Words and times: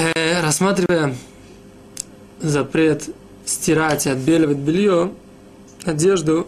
Э, 0.00 0.40
рассматривая 0.40 1.14
запрет 2.40 3.10
стирать 3.44 4.06
и 4.06 4.08
отбеливать 4.08 4.56
белье, 4.56 5.12
одежду, 5.84 6.46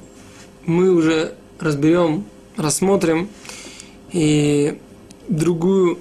мы 0.64 0.91
уже 0.91 1.34
разберем, 1.61 2.25
рассмотрим 2.57 3.29
и 4.11 4.79
другую 5.29 5.98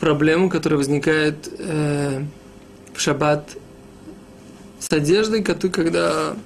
проблему, 0.00 0.50
которая 0.50 0.76
возникает 0.76 1.48
э, 1.58 2.22
в 2.92 3.00
шаббат 3.00 3.56
с 4.78 4.92
одеждой, 4.92 5.42
когда, 5.42 6.36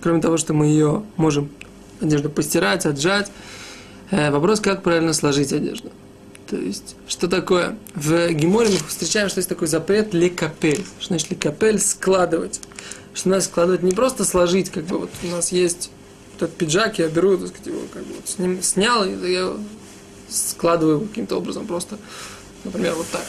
кроме 0.00 0.20
того, 0.20 0.36
что 0.36 0.54
мы 0.54 0.66
ее 0.66 1.02
можем 1.16 1.50
одежду 2.00 2.30
постирать, 2.30 2.86
отжать, 2.86 3.32
э, 4.12 4.30
вопрос, 4.30 4.60
как 4.60 4.84
правильно 4.84 5.12
сложить 5.12 5.52
одежду. 5.52 5.90
То 6.48 6.56
есть, 6.56 6.96
что 7.06 7.28
такое? 7.28 7.76
В 7.94 8.30
Геморе 8.32 8.70
мы 8.70 8.78
встречаем, 8.88 9.28
что 9.28 9.38
есть 9.38 9.50
такой 9.50 9.68
запрет 9.68 10.14
лекапель. 10.14 10.84
Что 10.98 11.08
значит 11.08 11.30
лекапель? 11.30 11.78
Складывать. 11.78 12.60
Что 13.12 13.28
надо 13.28 13.42
складывать 13.42 13.82
не 13.82 13.92
просто 13.92 14.24
сложить, 14.24 14.70
как 14.70 14.84
бы 14.84 14.98
вот 14.98 15.10
у 15.22 15.26
нас 15.26 15.52
есть 15.52 15.90
этот 16.36 16.54
пиджак, 16.54 16.98
я 16.98 17.08
беру, 17.08 17.36
так 17.36 17.48
сказать, 17.48 17.66
его 17.66 17.80
как 17.92 18.04
бы 18.04 18.14
вот 18.14 18.28
с 18.28 18.38
ним 18.38 18.62
снял, 18.62 19.04
и 19.04 19.10
я 19.10 19.40
его 19.40 19.58
складываю 20.28 21.00
каким-то 21.00 21.36
образом 21.36 21.66
просто, 21.66 21.98
например, 22.64 22.94
вот 22.94 23.06
так. 23.08 23.26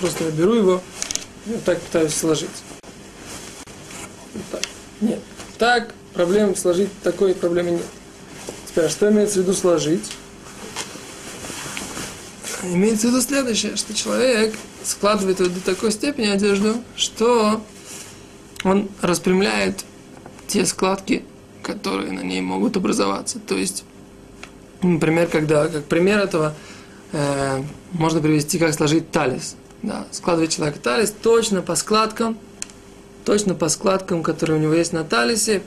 Просто 0.00 0.24
я 0.24 0.30
беру 0.30 0.54
его 0.54 0.82
и 1.46 1.50
вот 1.50 1.64
так 1.64 1.80
пытаюсь 1.80 2.14
сложить. 2.14 2.50
Вот 4.34 4.44
так. 4.50 4.62
Нет. 5.00 5.20
Так 5.58 5.94
проблем 6.12 6.56
сложить 6.56 6.90
такой 7.02 7.34
проблемы 7.34 7.70
нет. 7.72 7.86
Теперь, 8.72 8.86
а 8.86 8.88
что 8.88 9.10
имеется 9.10 9.38
в 9.38 9.42
виду 9.42 9.52
сложить? 9.52 10.10
Имеется 12.62 13.08
в 13.08 13.10
виду 13.10 13.20
следующее, 13.20 13.76
что 13.76 13.92
человек 13.92 14.54
складывает 14.82 15.36
до 15.36 15.60
такой 15.60 15.92
степени 15.92 16.28
одежду, 16.28 16.76
что 16.96 17.62
он 18.64 18.88
распрямляет 19.02 19.84
те 20.46 20.64
складки, 20.64 21.22
которые 21.62 22.12
на 22.12 22.20
ней 22.20 22.40
могут 22.40 22.78
образоваться. 22.78 23.40
То 23.40 23.58
есть, 23.58 23.84
например, 24.80 25.26
когда, 25.26 25.68
как 25.68 25.84
пример 25.84 26.20
этого, 26.20 26.54
э, 27.12 27.62
можно 27.92 28.22
привести, 28.22 28.58
как 28.58 28.72
сложить 28.72 29.10
талис. 29.10 29.54
Да, 29.82 30.06
складывает 30.12 30.50
человек 30.50 30.78
талис 30.78 31.12
точно 31.22 31.60
по 31.60 31.74
складкам, 31.74 32.38
точно 33.26 33.54
по 33.54 33.68
складкам, 33.68 34.22
которые 34.22 34.58
у 34.58 34.62
него 34.62 34.72
есть 34.72 34.94
на 34.94 35.04
талисе, 35.04 35.62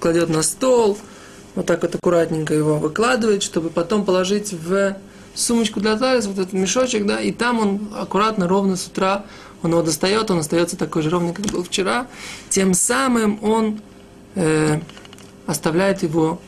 кладет 0.00 0.28
на 0.28 0.42
стол– 0.42 0.98
вот 1.58 1.66
так 1.66 1.82
вот 1.82 1.92
аккуратненько 1.92 2.54
его 2.54 2.76
выкладывает, 2.78 3.42
чтобы 3.42 3.70
потом 3.70 4.04
положить 4.04 4.52
в 4.52 4.96
сумочку 5.34 5.80
для 5.80 5.96
талиса, 5.96 6.28
вот 6.28 6.38
этот 6.38 6.52
мешочек, 6.52 7.04
да, 7.04 7.20
и 7.20 7.32
там 7.32 7.58
он 7.58 7.88
аккуратно, 7.96 8.46
ровно 8.46 8.76
с 8.76 8.86
утра, 8.86 9.24
он 9.64 9.72
его 9.72 9.82
достает, 9.82 10.30
он 10.30 10.38
остается 10.38 10.76
такой 10.76 11.02
же 11.02 11.10
ровный, 11.10 11.34
как 11.34 11.46
был 11.46 11.64
вчера. 11.64 12.06
Тем 12.48 12.74
самым 12.74 13.42
он 13.42 13.80
э, 14.36 14.78
оставляет 15.46 16.04
его 16.04 16.40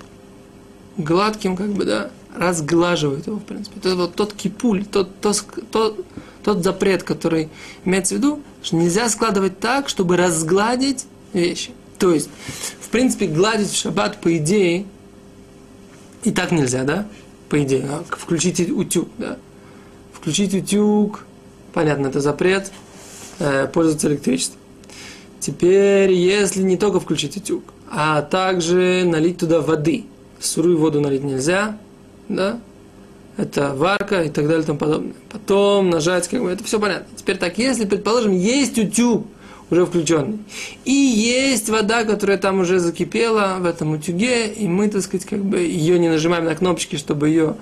гладким, 0.96 1.56
как 1.56 1.70
бы, 1.70 1.84
да, 1.84 2.12
разглаживает 2.36 3.26
его, 3.26 3.38
в 3.38 3.42
принципе. 3.42 3.80
Это 3.80 3.96
вот 3.96 4.14
тот 4.14 4.32
кипуль, 4.32 4.84
тот, 4.84 5.20
тот, 5.20 5.44
тот, 5.72 6.06
тот 6.44 6.62
запрет, 6.62 7.02
который 7.02 7.48
имеется 7.84 8.14
в 8.14 8.18
виду, 8.18 8.44
что 8.62 8.76
нельзя 8.76 9.08
складывать 9.08 9.58
так, 9.58 9.88
чтобы 9.88 10.16
разгладить 10.16 11.06
вещи. 11.32 11.72
То 11.98 12.14
есть, 12.14 12.30
в 12.80 12.90
принципе, 12.90 13.26
гладить 13.26 13.70
в 13.70 13.76
шаббат, 13.76 14.20
по 14.20 14.36
идее, 14.36 14.86
и 16.24 16.30
так 16.30 16.52
нельзя, 16.52 16.84
да? 16.84 17.06
По 17.48 17.62
идее, 17.62 17.84
а 17.88 18.04
включить 18.08 18.60
утюг, 18.70 19.08
да? 19.18 19.38
Включить 20.12 20.54
утюг, 20.54 21.24
понятно, 21.72 22.08
это 22.08 22.20
запрет, 22.20 22.70
э, 23.38 23.66
пользоваться 23.72 24.08
электричеством. 24.08 24.60
Теперь, 25.40 26.12
если 26.12 26.62
не 26.62 26.76
только 26.76 27.00
включить 27.00 27.36
утюг, 27.36 27.64
а 27.90 28.22
также 28.22 29.04
налить 29.04 29.38
туда 29.38 29.60
воды. 29.60 30.04
Сырую 30.38 30.78
воду 30.78 31.00
налить 31.00 31.24
нельзя, 31.24 31.78
да? 32.28 32.60
Это 33.36 33.74
варка 33.74 34.22
и 34.22 34.28
так 34.30 34.46
далее 34.46 34.62
и 34.62 34.66
тому 34.66 34.78
подобное. 34.78 35.14
Потом 35.30 35.90
нажать, 35.90 36.28
как 36.28 36.42
бы, 36.42 36.50
это 36.50 36.62
все 36.62 36.78
понятно. 36.78 37.06
Теперь 37.16 37.38
так, 37.38 37.56
если, 37.58 37.86
предположим, 37.86 38.32
есть 38.32 38.78
утюг, 38.78 39.26
уже 39.70 39.86
включенный. 39.86 40.38
И 40.84 40.92
есть 40.92 41.68
вода, 41.68 42.04
которая 42.04 42.38
там 42.38 42.60
уже 42.60 42.78
закипела 42.80 43.58
в 43.60 43.66
этом 43.66 43.92
утюге, 43.92 44.48
и 44.48 44.66
мы, 44.66 44.88
так 44.88 45.02
сказать, 45.02 45.26
как 45.26 45.44
бы 45.44 45.58
ее 45.60 45.98
не 45.98 46.08
нажимаем 46.08 46.44
на 46.44 46.54
кнопочки, 46.54 46.96
чтобы 46.96 47.28
ее 47.28 47.56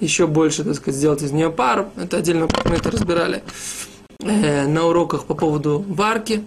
еще 0.00 0.26
больше, 0.26 0.64
так 0.64 0.74
сказать, 0.74 0.98
сделать 0.98 1.22
из 1.22 1.32
нее 1.32 1.50
пар. 1.50 1.88
Это 1.96 2.18
отдельно 2.18 2.48
мы 2.64 2.76
это 2.76 2.90
разбирали 2.90 3.42
э, 4.20 4.66
на 4.66 4.86
уроках 4.86 5.24
по 5.24 5.34
поводу 5.34 5.84
варки. 5.88 6.44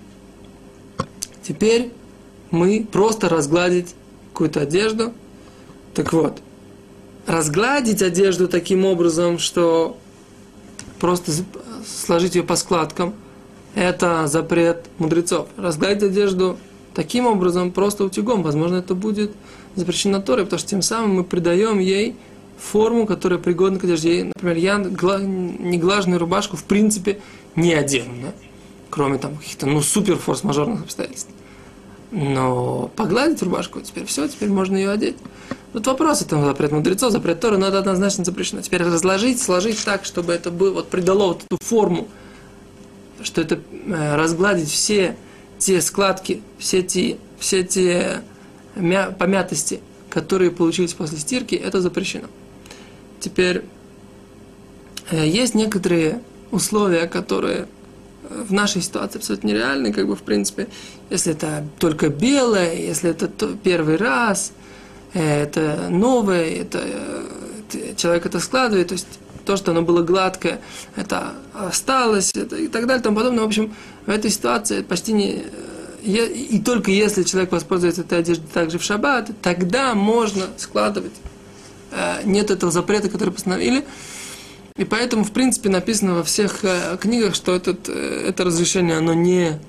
Теперь 1.42 1.92
мы 2.52 2.86
просто 2.90 3.30
разгладить 3.30 3.96
какую-то 4.34 4.62
одежду. 4.62 5.14
Так 5.94 6.12
вот, 6.12 6.40
разгладить 7.26 8.02
одежду 8.02 8.48
таким 8.48 8.86
образом, 8.86 9.40
что 9.40 9.98
просто 11.00 11.32
сложить 11.86 12.36
ее 12.36 12.44
по 12.44 12.58
складкам– 12.58 13.14
это 13.78 14.26
запрет 14.26 14.86
мудрецов. 14.98 15.48
Разгладить 15.56 16.02
одежду 16.02 16.58
таким 16.96 17.28
образом, 17.28 17.72
просто 17.72 18.06
утюгом, 18.06 18.42
возможно, 18.42 18.78
это 18.78 18.96
будет 18.96 19.32
запрещено 19.76 20.20
Торой, 20.20 20.46
потому 20.46 20.60
что 20.60 20.70
тем 20.70 20.82
самым 20.82 21.18
мы 21.18 21.24
придаем 21.24 21.78
ей 21.78 22.16
форму, 22.58 23.06
которая 23.06 23.38
пригодна 23.38 23.78
к 23.78 23.84
одежде. 23.84 24.32
Например, 24.36 24.58
я 24.58 24.78
неглаженную 24.78 26.20
рубашку 26.20 26.58
в 26.58 26.64
принципе 26.64 27.20
не 27.56 27.74
одену, 27.74 28.14
да? 28.24 28.34
кроме 28.90 29.20
там 29.20 29.38
каких-то 29.38 29.68
ну, 29.68 29.82
супер 29.82 30.16
форс-мажорных 30.16 30.82
обстоятельств. 30.82 31.30
Но 32.10 32.90
погладить 32.96 33.44
рубашку, 33.44 33.82
теперь 33.82 34.06
все, 34.06 34.28
теперь 34.28 34.50
можно 34.50 34.76
ее 34.76 34.90
одеть. 34.90 35.18
Тут 35.74 35.86
вопрос, 35.86 36.24
это 36.24 36.42
запрет 36.44 36.72
мудрецов, 36.72 37.12
запрет 37.12 37.40
Торы, 37.40 37.58
но 37.58 37.68
это 37.68 37.78
однозначно 37.78 38.26
запрещено. 38.26 38.62
Теперь 38.62 38.82
разложить, 38.82 39.40
сложить 39.40 39.84
так, 39.86 40.04
чтобы 40.04 40.34
это 40.34 40.50
было, 40.50 40.74
вот 40.74 40.90
придало 40.90 41.28
вот 41.28 41.44
эту 41.48 41.64
форму, 41.64 42.08
что 43.24 43.42
это 43.42 43.60
э, 43.72 44.16
разгладить 44.16 44.70
все 44.70 45.16
те 45.58 45.82
складки, 45.82 46.42
все 46.58 46.84
те, 46.84 47.18
все 47.40 47.64
те 47.64 48.22
мя, 48.76 49.12
помятости, 49.18 49.82
которые 50.10 50.52
получились 50.52 50.94
после 50.94 51.18
стирки, 51.18 51.56
это 51.56 51.82
запрещено. 51.82 52.28
Теперь 53.20 53.64
э, 55.10 55.28
есть 55.28 55.56
некоторые 55.56 56.22
условия, 56.52 57.08
которые 57.08 57.68
э, 58.30 58.44
в 58.48 58.54
нашей 58.54 58.82
ситуации 58.82 59.18
абсолютно 59.18 59.48
нереальны, 59.48 59.92
как 59.94 60.08
бы 60.08 60.16
в 60.16 60.22
принципе, 60.22 60.68
если 61.10 61.34
это 61.34 61.66
только 61.80 62.10
белое, 62.10 62.76
если 62.76 63.10
это 63.10 63.30
первый 63.64 63.98
раз, 63.98 64.52
это 65.14 65.88
новое, 65.90 66.46
это 66.62 66.84
человек 67.96 68.26
это 68.26 68.40
складывает, 68.40 68.90
то 68.90 68.94
есть 68.94 69.08
то, 69.48 69.56
что 69.56 69.72
оно 69.72 69.82
было 69.82 70.04
гладкое, 70.04 70.60
это 70.96 71.34
осталось, 71.54 72.34
это, 72.36 72.58
и 72.58 72.68
так 72.68 72.86
далее, 72.86 73.00
и 73.00 73.04
тому 73.04 73.16
подобное. 73.16 73.44
В 73.44 73.48
общем, 73.48 73.74
в 74.06 74.10
этой 74.10 74.30
ситуации 74.30 74.82
почти 74.82 75.14
не... 75.14 75.44
И 76.04 76.62
только 76.64 76.92
если 76.92 77.24
человек 77.24 77.52
воспользуется 77.52 78.02
этой 78.02 78.20
одеждой 78.20 78.48
также 78.54 78.78
в 78.78 78.84
шаббат, 78.84 79.32
тогда 79.42 79.96
можно 79.96 80.46
складывать. 80.58 81.14
Э, 81.92 82.22
нет 82.24 82.52
этого 82.52 82.72
запрета, 82.72 83.10
который 83.10 83.34
постановили. 83.34 83.84
И 84.76 84.84
поэтому, 84.86 85.24
в 85.24 85.32
принципе, 85.32 85.70
написано 85.70 86.16
во 86.16 86.24
всех 86.24 86.64
э, 86.64 86.98
книгах, 87.00 87.36
что 87.36 87.56
этот, 87.56 87.90
э, 87.90 88.26
это 88.28 88.44
разрешение, 88.44 88.98
оно 88.98 89.14
не 89.14 89.60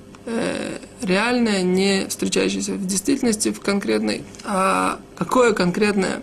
реальное, 1.01 1.63
не 1.63 2.05
встречающееся 2.07 2.73
в 2.73 2.85
действительности, 2.85 3.51
в 3.51 3.61
конкретной. 3.61 4.23
А 4.43 4.99
какое 5.17 5.53
конкретное 5.53 6.21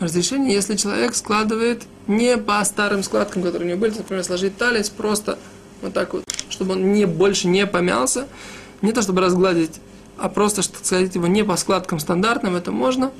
разрешение, 0.00 0.54
если 0.54 0.76
человек 0.76 1.14
складывает 1.14 1.84
не 2.06 2.36
по 2.38 2.64
старым 2.64 3.02
складкам, 3.02 3.42
которые 3.42 3.66
у 3.66 3.70
него 3.70 3.80
были, 3.80 3.98
например, 3.98 4.24
сложить 4.24 4.56
талис 4.56 4.88
просто 4.88 5.38
вот 5.82 5.92
так 5.92 6.12
вот, 6.14 6.24
чтобы 6.48 6.72
он 6.72 6.92
не 6.92 7.06
больше 7.06 7.46
не 7.46 7.66
помялся, 7.66 8.26
не 8.82 8.92
то 8.92 9.02
чтобы 9.02 9.20
разгладить, 9.20 9.80
а 10.18 10.28
просто, 10.28 10.62
что 10.62 10.78
складить 10.82 11.14
его 11.14 11.26
не 11.26 11.44
по 11.44 11.56
складкам 11.56 11.98
стандартным, 11.98 12.56
это 12.56 12.72
можно. 12.72 13.12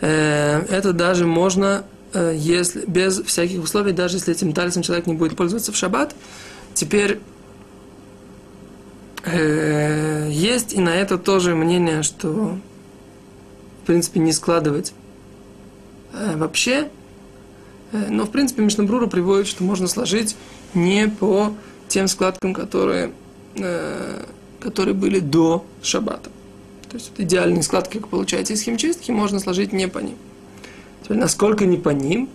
Э, 0.00 0.60
это 0.68 0.92
даже 0.92 1.26
можно, 1.26 1.84
э, 2.12 2.34
если, 2.36 2.84
без 2.86 3.20
всяких 3.20 3.62
условий, 3.62 3.92
даже 3.92 4.16
если 4.16 4.34
этим 4.34 4.52
талисом 4.52 4.82
человек 4.82 5.06
не 5.06 5.14
будет 5.14 5.36
пользоваться 5.36 5.72
в 5.72 5.76
шаббат. 5.76 6.14
Теперь 6.74 7.20
э, 9.24 10.28
есть 10.30 10.72
и 10.74 10.80
на 10.80 10.94
это 10.94 11.18
тоже 11.18 11.54
мнение, 11.54 12.02
что 12.02 12.58
принципе, 13.88 14.20
не 14.20 14.32
складывать 14.32 14.92
э, 16.12 16.36
вообще. 16.36 16.90
Э, 17.92 18.06
но, 18.10 18.24
в 18.24 18.30
принципе, 18.30 18.62
Мишнабрура 18.62 19.06
приводит, 19.06 19.46
что 19.46 19.64
можно 19.64 19.88
сложить 19.88 20.36
не 20.74 21.08
по 21.08 21.54
тем 21.88 22.06
складкам, 22.06 22.52
которые, 22.52 23.12
э, 23.56 24.24
которые 24.60 24.92
были 24.92 25.20
до 25.20 25.64
шаббата. 25.82 26.28
То 26.90 26.96
есть 26.96 27.10
вот 27.10 27.20
идеальные 27.20 27.62
складки, 27.62 27.96
как 27.96 28.08
получается 28.08 28.52
из 28.52 28.60
химчистки, 28.60 29.10
можно 29.10 29.40
сложить 29.40 29.72
не 29.72 29.88
по 29.88 30.00
ним. 30.00 30.16
Теперь, 31.02 31.16
насколько 31.16 31.64
не 31.64 31.78
по 31.78 31.88
ним, 31.88 32.28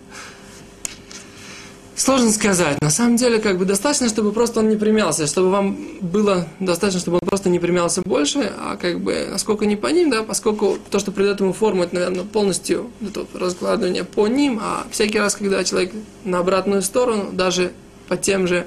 Сложно 1.95 2.31
сказать. 2.31 2.81
На 2.81 2.89
самом 2.89 3.17
деле, 3.17 3.37
как 3.37 3.59
бы 3.59 3.65
достаточно, 3.65 4.09
чтобы 4.09 4.31
просто 4.31 4.61
он 4.61 4.69
не 4.69 4.75
примялся, 4.75 5.27
чтобы 5.27 5.51
вам 5.51 5.77
было 6.01 6.47
достаточно, 6.59 6.99
чтобы 6.99 7.17
он 7.21 7.27
просто 7.27 7.49
не 7.49 7.59
примялся 7.59 8.01
больше, 8.01 8.51
а 8.59 8.77
как 8.77 8.99
бы 8.99 9.27
насколько 9.29 9.67
не 9.67 9.75
по 9.75 9.87
ним, 9.87 10.09
да, 10.09 10.23
поскольку 10.23 10.77
то, 10.89 10.97
что 10.97 11.11
придает 11.11 11.39
ему 11.39 11.53
форму, 11.53 11.83
это, 11.83 11.93
наверное, 11.93 12.23
полностью 12.23 12.89
это 12.99 13.21
вот 13.21 13.35
раскладывание 13.39 14.03
по 14.03 14.27
ним, 14.27 14.59
а 14.61 14.87
всякий 14.89 15.19
раз, 15.19 15.35
когда 15.35 15.63
человек 15.63 15.91
на 16.23 16.39
обратную 16.39 16.81
сторону, 16.81 17.29
даже 17.31 17.73
по 18.07 18.17
тем 18.17 18.47
же, 18.47 18.65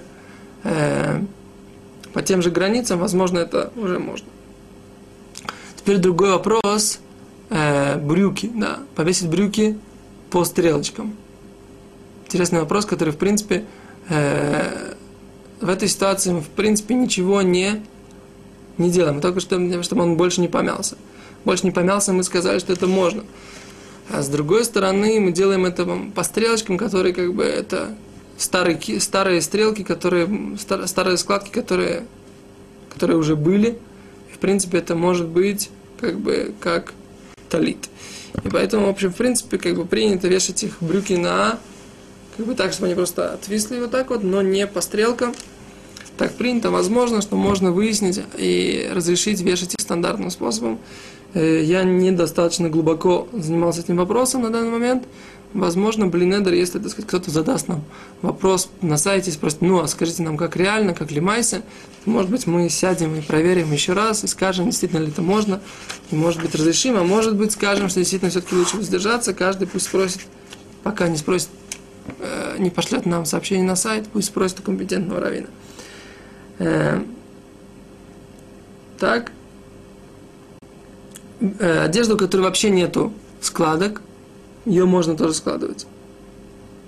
э, 0.63 1.21
по 2.13 2.23
тем 2.23 2.43
же 2.43 2.53
границам, 2.53 3.01
возможно, 3.01 3.41
это 3.41 3.73
уже 3.75 3.99
можно. 3.99 4.29
Теперь 5.77 5.99
другой 5.99 6.31
вопрос. 6.31 7.01
Э, 7.49 7.97
брюки, 7.99 8.51
да, 8.55 8.81
повесить 8.95 9.29
брюки 9.29 9.79
по 10.31 10.45
стрелочкам 10.45 11.17
интересный 12.27 12.61
вопрос, 12.61 12.85
который, 12.87 13.13
в 13.13 13.17
принципе, 13.17 13.65
э, 14.09 14.95
в 15.61 15.69
этой 15.69 15.89
ситуации 15.89 16.33
мы, 16.33 16.41
в 16.41 16.49
принципе, 16.49 16.95
ничего 16.95 17.43
не, 17.43 17.83
не 18.79 18.91
делаем. 18.91 19.21
Только 19.21 19.41
что, 19.41 19.83
чтобы 19.83 20.03
он 20.03 20.17
больше 20.17 20.41
не 20.41 20.49
помялся. 20.49 20.97
Больше 21.45 21.65
не 21.65 21.71
помялся, 21.71 22.13
мы 22.13 22.25
сказали, 22.25 22.59
что 22.59 22.73
это 22.73 22.87
можно. 22.87 23.25
А 24.11 24.23
с 24.23 24.29
другой 24.29 24.65
стороны, 24.65 25.21
мы 25.21 25.33
делаем 25.33 25.65
это 25.65 25.87
по 26.15 26.23
стрелочкам, 26.23 26.77
которые, 26.77 27.15
как 27.15 27.35
бы, 27.35 27.45
это 27.45 27.95
старые, 28.37 29.01
старые 29.01 29.41
стрелки, 29.41 29.83
которые, 29.83 30.57
стар, 30.59 30.87
старые 30.87 31.17
складки, 31.17 31.51
которые, 31.51 32.05
которые 32.93 33.17
уже 33.17 33.37
были. 33.37 33.79
И, 34.31 34.35
в 34.35 34.39
принципе, 34.39 34.79
это 34.79 34.95
может 34.95 35.27
быть, 35.27 35.71
как 36.01 36.19
бы, 36.19 36.53
как 36.61 36.93
талит. 37.49 37.89
И 38.45 38.49
поэтому, 38.49 38.87
в 38.87 38.91
общем, 38.91 39.13
в 39.13 39.17
принципе, 39.17 39.59
как 39.59 39.77
бы 39.77 39.87
принято 39.87 40.29
вешать 40.29 40.63
их 40.63 40.77
брюки 40.81 41.15
на 41.15 41.59
как 42.37 42.47
бы 42.47 42.55
так, 42.55 42.73
чтобы 42.73 42.87
они 42.87 42.95
просто 42.95 43.33
отвисли 43.33 43.79
вот 43.79 43.91
так 43.91 44.11
вот, 44.11 44.23
но 44.23 44.43
не 44.43 44.67
по 44.67 44.81
стрелкам. 44.81 45.35
Так 46.19 46.33
принято, 46.33 46.71
возможно, 46.71 47.21
что 47.21 47.37
можно 47.37 47.73
выяснить 47.73 48.21
и 48.39 48.89
разрешить 48.93 49.41
вешать 49.41 49.75
их 49.75 49.81
стандартным 49.81 50.31
способом. 50.31 50.79
Э, 51.35 51.63
я 51.63 51.85
недостаточно 51.85 52.71
глубоко 52.71 53.29
занимался 53.33 53.81
этим 53.81 53.97
вопросом 53.97 54.43
на 54.43 54.51
данный 54.51 54.71
момент. 54.71 55.05
Возможно, 55.53 56.07
Блинедер, 56.07 56.53
если 56.53 56.79
так 56.79 56.91
сказать, 56.91 57.09
кто-то 57.09 57.31
задаст 57.31 57.69
нам 57.69 57.85
вопрос 58.21 58.69
на 58.83 58.97
сайте, 58.97 59.31
спросит, 59.31 59.63
ну, 59.63 59.81
а 59.81 59.89
скажите 59.89 60.23
нам, 60.23 60.37
как 60.37 60.57
реально, 60.57 60.93
как 60.93 61.11
лимайся, 61.11 61.63
может 62.05 62.31
быть, 62.31 62.47
мы 62.47 62.69
сядем 62.69 63.15
и 63.15 63.21
проверим 63.21 63.73
еще 63.73 63.93
раз 63.93 64.25
и 64.25 64.27
скажем, 64.27 64.67
действительно 64.67 65.01
ли 65.01 65.09
это 65.09 65.23
можно, 65.23 65.61
и 66.11 66.17
может 66.17 66.43
быть, 66.43 66.55
разрешим, 66.55 66.97
а 66.97 67.05
может 67.05 67.37
быть, 67.37 67.53
скажем, 67.53 67.89
что 67.89 68.01
действительно 68.01 68.31
все-таки 68.31 68.55
лучше 68.55 68.77
воздержаться, 68.77 69.33
каждый 69.33 69.67
пусть 69.67 69.87
спросит, 69.87 70.21
пока 70.83 71.09
не 71.09 71.17
спросит 71.17 71.49
э, 72.19 72.57
не 72.59 72.71
пошлет 72.71 73.07
нам 73.07 73.25
сообщение 73.25 73.67
на 73.67 73.77
сайт, 73.77 74.09
пусть 74.13 74.29
спросит 74.29 74.61
у 74.61 74.63
компетентного 74.63 75.21
равина. 75.21 75.49
Э, 76.59 77.03
так, 78.99 79.33
э, 81.41 81.81
одежду, 81.85 82.15
у 82.15 82.19
которой 82.19 82.43
вообще 82.43 82.71
нету 82.71 83.13
складок, 83.41 84.03
ее 84.65 84.85
можно 84.87 85.17
тоже 85.17 85.35
складывать. 85.35 85.87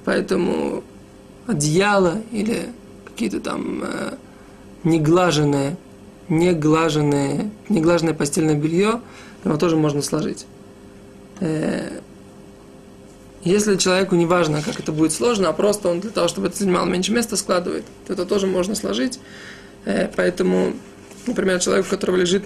Поэтому 0.05 0.83
одеяло 1.47 2.23
или 2.33 2.71
какие-то 3.05 3.41
там 3.41 3.83
э, 3.83 4.15
неглаженные, 4.85 5.77
неглаженные, 6.29 7.51
неглаженное 7.69 8.15
постельное 8.15 8.55
белье, 8.55 9.01
его 9.45 9.57
тоже 9.57 9.77
можно 9.77 10.03
сложить. 10.03 10.47
Э, 11.41 12.01
если 13.45 13.77
человеку 13.77 14.17
не 14.17 14.27
важно, 14.27 14.63
как 14.63 14.81
это 14.81 14.93
будет 14.93 15.13
сложно, 15.13 15.49
а 15.49 15.53
просто 15.53 15.89
он 15.89 16.01
для 16.01 16.11
того, 16.11 16.29
чтобы 16.29 16.49
это 16.49 16.59
занимало 16.59 16.87
меньше 16.87 17.13
места, 17.13 17.37
складывает, 17.37 17.85
то 18.07 18.13
это 18.13 18.27
тоже 18.27 18.47
можно 18.47 18.75
сложить. 18.75 19.21
Э, 19.85 20.09
поэтому, 20.15 20.73
например, 21.27 21.61
человек, 21.61 21.87
у 21.87 21.91
которого 21.91 22.17
лежит 22.17 22.45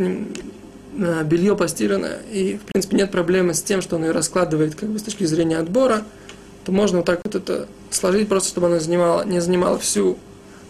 белье 1.25 1.57
постиранное, 1.57 2.19
и, 2.31 2.59
в 2.59 2.71
принципе, 2.71 2.97
нет 2.97 3.11
проблемы 3.11 3.55
с 3.55 3.63
тем, 3.63 3.81
что 3.81 3.97
он 3.97 4.05
ее 4.05 4.11
раскладывает 4.11 4.75
как 4.75 4.91
бы 4.91 4.99
с 4.99 5.03
точки 5.03 5.25
зрения 5.25 5.57
отбора, 5.57 6.05
то 6.65 6.73
можно 6.73 6.99
вот 6.99 7.07
так 7.07 7.21
вот 7.25 7.35
это 7.35 7.67
сложить, 7.91 8.29
просто 8.29 8.51
чтобы 8.51 8.67
она 8.67 8.79
занимала, 8.79 9.25
не 9.25 9.41
занимала 9.41 9.79
всю 9.79 10.19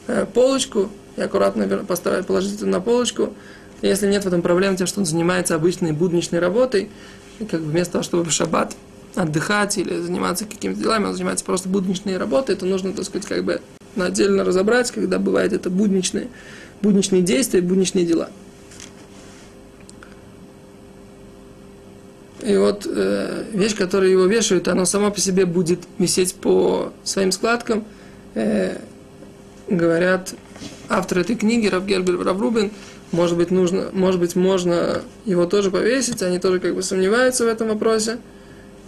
э, 0.07 0.27
полочку, 0.33 0.89
и 1.17 1.21
аккуратно 1.21 1.67
поставить, 1.85 2.27
положить 2.27 2.57
это 2.57 2.67
на 2.67 2.81
полочку. 2.81 3.35
если 3.83 4.07
нет 4.07 4.25
в 4.25 4.29
этом 4.29 4.43
проблем 4.43 4.77
тем, 4.77 4.87
что 4.87 5.01
он 5.01 5.07
занимается 5.07 5.55
обычной 5.55 5.93
будничной 5.93 6.39
работой, 6.39 6.91
и 7.39 7.45
как 7.45 7.61
бы 7.61 7.71
вместо 7.71 7.95
того, 7.95 8.05
чтобы 8.05 8.25
в 8.25 8.33
шаббат 8.33 8.75
отдыхать 9.15 9.79
или 9.79 10.01
заниматься 10.01 10.45
какими-то 10.47 10.81
делами, 10.81 11.07
он 11.07 11.15
занимается 11.15 11.45
просто 11.45 11.69
будничной 11.69 12.17
работой, 12.17 12.55
это 12.55 12.67
нужно, 12.67 12.93
так 12.93 13.05
сказать, 13.05 13.27
как 13.27 13.45
бы 13.45 13.61
отдельно 13.97 14.45
разобрать, 14.45 14.91
когда 14.91 15.19
бывает 15.19 15.53
это 15.53 15.71
будничные, 15.71 16.29
будничные 16.81 17.23
действия, 17.23 17.61
будничные 17.61 18.07
дела. 18.07 18.31
И 22.43 22.57
вот 22.57 22.87
э, 22.87 23.45
вещь, 23.53 23.77
которую 23.77 24.11
его 24.11 24.27
вешают, 24.27 24.67
она 24.67 24.85
сама 24.85 25.11
по 25.11 25.21
себе 25.21 25.47
будет 25.47 25.81
висеть 25.99 26.35
по 26.35 26.93
своим 27.05 27.31
складкам. 27.31 27.85
Э, 28.35 28.79
говорят 29.69 30.35
автор 30.89 31.21
этой 31.21 31.37
книги, 31.37 31.69
Рав 31.69 31.87
Гербер 31.87 32.19
Раврубин, 32.19 32.73
может 33.13 33.37
быть, 33.37 33.51
нужно, 33.51 33.91
может 33.93 34.19
быть, 34.19 34.35
можно 34.35 35.03
его 35.25 35.47
тоже 35.47 35.71
повесить, 35.71 36.23
они 36.23 36.39
тоже 36.39 36.59
как 36.59 36.75
бы 36.75 36.83
сомневаются 36.83 37.45
в 37.45 37.49
этом 37.49 37.69
вопросе. 37.69 38.19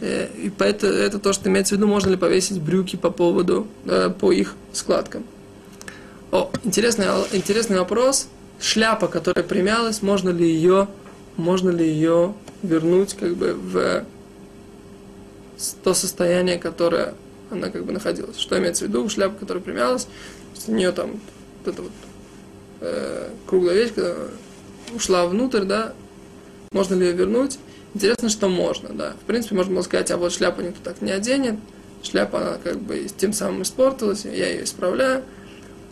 Э, 0.00 0.28
и 0.36 0.50
поэтому 0.50 0.92
это 0.92 1.18
то, 1.18 1.32
что 1.32 1.48
имеется 1.48 1.74
в 1.74 1.78
виду, 1.78 1.86
можно 1.86 2.10
ли 2.10 2.16
повесить 2.16 2.60
брюки 2.60 2.96
по 2.96 3.10
поводу, 3.10 3.66
э, 3.86 4.10
по 4.10 4.32
их 4.32 4.54
складкам. 4.72 5.24
О, 6.30 6.50
интересный, 6.64 7.06
интересный 7.32 7.78
вопрос. 7.78 8.28
Шляпа, 8.60 9.08
которая 9.08 9.44
примялась, 9.44 10.02
можно 10.02 10.30
ли 10.30 10.46
ее, 10.46 10.88
можно 11.36 11.70
ли 11.70 11.86
ее 11.86 12.34
вернуть 12.62 13.14
как 13.14 13.36
бы 13.36 13.54
в 13.54 14.04
то 15.82 15.94
состояние, 15.94 16.58
которое 16.58 17.14
она 17.50 17.70
как 17.70 17.84
бы 17.84 17.92
находилась. 17.92 18.38
Что 18.38 18.58
имеется 18.58 18.84
в 18.84 18.88
виду? 18.88 19.08
Шляпа, 19.08 19.38
которая 19.38 19.62
примялась, 19.62 20.08
у 20.66 20.72
нее 20.72 20.92
там 20.92 21.20
вот 21.64 21.72
эта 21.72 21.82
вот 21.82 21.92
э, 22.80 23.28
круглая 23.46 23.76
вещь, 23.76 23.92
ушла 24.94 25.26
внутрь, 25.26 25.64
да, 25.64 25.92
можно 26.72 26.94
ли 26.94 27.06
ее 27.06 27.12
вернуть? 27.12 27.58
Интересно, 27.94 28.28
что 28.28 28.48
можно, 28.48 28.88
да. 28.90 29.14
В 29.22 29.26
принципе, 29.26 29.54
можно 29.54 29.74
было 29.74 29.82
сказать, 29.82 30.10
а 30.10 30.16
вот 30.16 30.32
шляпу 30.32 30.62
никто 30.62 30.78
так 30.82 31.00
не 31.00 31.12
оденет. 31.12 31.56
Шляпа, 32.02 32.40
она 32.40 32.58
как 32.62 32.80
бы 32.80 33.06
тем 33.16 33.32
самым 33.32 33.62
испортилась, 33.62 34.24
я 34.24 34.48
ее 34.48 34.64
исправляю. 34.64 35.22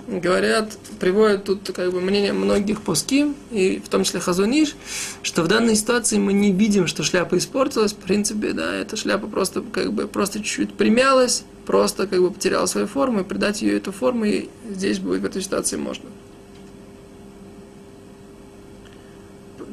Говорят, 0.08 0.76
приводят 0.98 1.44
тут 1.44 1.70
как 1.72 1.92
бы 1.92 2.00
мнение 2.00 2.32
многих 2.32 2.82
пуским, 2.82 3.36
и 3.52 3.78
в 3.78 3.88
том 3.88 4.02
числе 4.02 4.18
Хазуниш, 4.18 4.74
что 5.22 5.44
в 5.44 5.48
данной 5.48 5.76
ситуации 5.76 6.18
мы 6.18 6.32
не 6.32 6.50
видим, 6.50 6.88
что 6.88 7.04
шляпа 7.04 7.38
испортилась. 7.38 7.92
В 7.92 7.98
принципе, 7.98 8.52
да, 8.52 8.74
эта 8.74 8.96
шляпа 8.96 9.28
просто 9.28 9.62
как 9.62 9.92
бы 9.92 10.08
просто 10.08 10.40
чуть-чуть 10.40 10.74
примялась, 10.74 11.44
просто 11.66 12.08
как 12.08 12.20
бы 12.20 12.32
потеряла 12.32 12.66
свою 12.66 12.88
форму, 12.88 13.20
и 13.20 13.24
придать 13.24 13.62
ее 13.62 13.76
эту 13.76 13.92
форму, 13.92 14.24
и 14.24 14.48
здесь 14.68 14.98
будет 14.98 15.20
в 15.20 15.24
этой 15.24 15.40
ситуации 15.40 15.76
можно. 15.76 16.10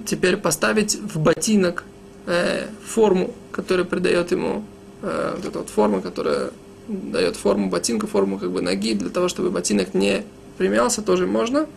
Теперь 0.05 0.37
поставить 0.37 0.93
в 0.95 1.19
ботинок 1.19 1.85
э, 2.25 2.67
форму, 2.85 3.33
которая 3.51 3.85
придает 3.85 4.31
ему, 4.31 4.63
э, 5.01 5.33
вот 5.35 5.45
эта 5.45 5.59
вот 5.59 5.69
форма, 5.69 6.01
которая 6.01 6.51
дает 6.87 7.35
форму 7.35 7.69
ботинка, 7.69 8.07
форму 8.07 8.39
как 8.39 8.51
бы 8.51 8.61
ноги, 8.61 8.93
для 8.93 9.09
того, 9.09 9.27
чтобы 9.27 9.51
ботинок 9.51 9.93
не 9.93 10.23
примялся, 10.57 11.01
тоже 11.01 11.27
можно. 11.27 11.67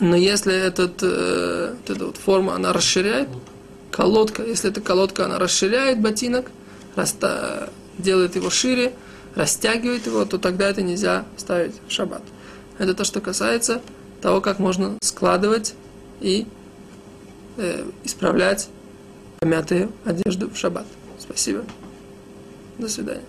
Но 0.00 0.14
если 0.14 0.54
этот, 0.54 1.02
э, 1.02 1.74
вот 1.74 1.96
эта 1.96 2.06
вот 2.06 2.16
форма, 2.16 2.54
она 2.54 2.72
расширяет, 2.72 3.28
колодка, 3.90 4.44
если 4.44 4.70
эта 4.70 4.80
колодка, 4.80 5.24
она 5.24 5.38
расширяет 5.38 6.00
ботинок, 6.00 6.50
раста, 6.94 7.70
делает 7.98 8.36
его 8.36 8.50
шире, 8.50 8.92
растягивает 9.34 10.06
его, 10.06 10.24
то 10.24 10.38
тогда 10.38 10.68
это 10.68 10.82
нельзя 10.82 11.24
ставить 11.36 11.74
в 11.88 11.92
шаббат. 11.92 12.22
Это 12.78 12.94
то, 12.94 13.04
что 13.04 13.20
касается 13.20 13.82
того, 14.20 14.40
как 14.40 14.58
можно 14.58 14.98
складывать 15.02 15.74
и 16.20 16.46
э, 17.58 17.84
исправлять 18.04 18.68
помятую 19.40 19.92
одежду 20.04 20.48
в 20.50 20.56
шаббат. 20.56 20.86
Спасибо. 21.18 21.64
До 22.78 22.88
свидания. 22.88 23.24